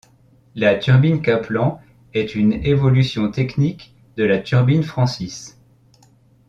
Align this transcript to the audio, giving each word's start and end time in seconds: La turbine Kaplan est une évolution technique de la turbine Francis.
La 0.55 0.73
turbine 0.79 1.21
Kaplan 1.21 1.79
est 2.15 2.33
une 2.33 2.53
évolution 2.53 3.29
technique 3.29 3.93
de 4.17 4.23
la 4.23 4.39
turbine 4.39 4.81
Francis. 4.81 5.59